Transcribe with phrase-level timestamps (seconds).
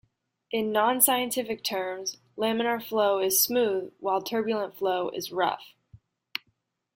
[0.49, 5.75] In non-scientific terms, laminar flow is "smooth" while turbulent flow is "rough".